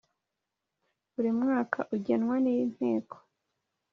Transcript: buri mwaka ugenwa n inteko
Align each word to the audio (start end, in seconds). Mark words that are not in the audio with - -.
buri 1.13 1.31
mwaka 1.41 1.79
ugenwa 1.95 2.35
n 2.43 2.45
inteko 2.57 3.15